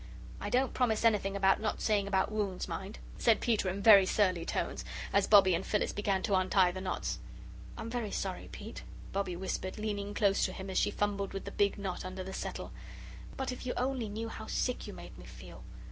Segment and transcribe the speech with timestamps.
[0.39, 4.45] "I don't promise anything about not saying about wounds, mind," said Peter, in very surly
[4.45, 7.19] tones, as Bobbie and Phyllis began to untie the knots.
[7.77, 8.81] "I'm very sorry, Pete,"
[9.13, 12.33] Bobbie whispered, leaning close to him as she fumbled with the big knot under the
[12.33, 12.71] settle;
[13.37, 15.63] "but if you only knew how sick you made me feel."